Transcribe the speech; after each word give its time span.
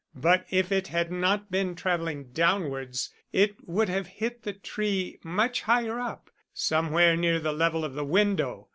But 0.15 0.47
if 0.49 0.71
it 0.71 0.87
had 0.87 1.11
not 1.11 1.51
been 1.51 1.75
travelling 1.75 2.31
downwards, 2.31 3.13
it 3.31 3.55
would 3.69 3.87
have 3.87 4.07
hit 4.07 4.41
the 4.41 4.53
tree 4.53 5.19
much 5.23 5.61
higher 5.61 5.99
up 5.99 6.31
somewhere 6.55 7.15
near 7.15 7.39
the 7.39 7.53
level 7.53 7.85
of 7.85 7.93
the 7.93 8.03
window. 8.03 8.67